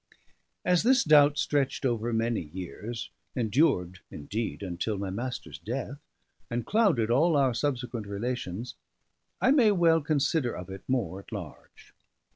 [0.65, 5.99] As this doubt stretched over many years, endured indeed until my master's death,
[6.49, 8.73] and clouded all our subsequent relations,
[9.39, 11.93] I may well consider of it more at large.